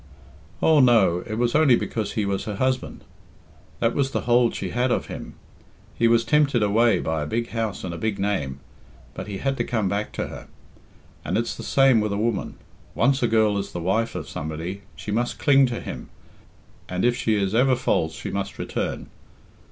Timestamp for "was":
1.35-1.53, 2.25-2.45, 3.93-4.09, 6.07-6.25